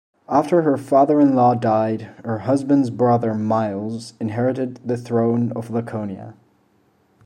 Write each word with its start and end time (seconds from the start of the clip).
After 0.27 0.63
her 0.63 0.77
father-in-law 0.77 1.53
died, 1.59 2.09
her 2.25 2.39
husband's 2.39 2.89
brother 2.89 3.35
Myles 3.35 4.15
inherited 4.19 4.79
the 4.83 4.97
throne 4.97 5.49
to 5.49 5.71
Laconia. 5.71 6.33